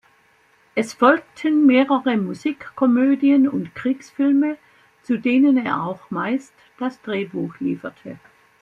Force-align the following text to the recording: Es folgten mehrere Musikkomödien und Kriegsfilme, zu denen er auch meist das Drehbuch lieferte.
Es 0.73 0.93
folgten 0.95 1.67
mehrere 1.67 2.17
Musikkomödien 2.17 3.47
und 3.47 3.75
Kriegsfilme, 3.75 4.57
zu 5.03 5.17
denen 5.19 5.63
er 5.63 5.83
auch 5.83 6.09
meist 6.09 6.55
das 6.79 6.99
Drehbuch 7.03 7.59
lieferte. 7.59 8.17